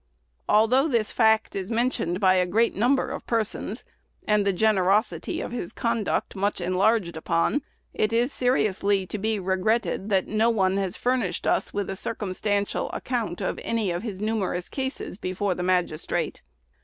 Although 0.49 0.87
this 0.87 1.11
fact 1.11 1.55
is 1.55 1.69
mentioned 1.69 2.19
by 2.19 2.33
a 2.33 2.47
great 2.47 2.75
number 2.75 3.11
of 3.11 3.27
persons, 3.27 3.83
and 4.27 4.47
the 4.47 4.51
generosity 4.51 5.41
of 5.41 5.51
his 5.51 5.71
conduct 5.71 6.35
much 6.35 6.59
enlarged 6.59 7.15
upon, 7.15 7.61
it 7.93 8.11
is 8.11 8.33
seriously 8.33 9.05
to 9.05 9.19
be 9.19 9.37
regretted 9.37 10.09
that 10.09 10.25
no 10.27 10.49
one 10.49 10.77
has 10.77 10.97
furnished 10.97 11.45
us 11.45 11.71
with 11.71 11.87
a 11.87 11.95
circumstantial 11.95 12.89
account 12.93 13.41
of 13.41 13.59
any 13.61 13.91
of 13.91 14.01
his 14.01 14.19
numerous 14.19 14.69
cases 14.69 15.19
before 15.19 15.53
the 15.53 15.61
magistrate. 15.61 16.41